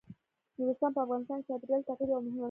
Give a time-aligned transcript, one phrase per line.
[0.57, 2.39] نورستان په افغانستان کې د چاپېریال د تغیر یوه مهمه نښه ده.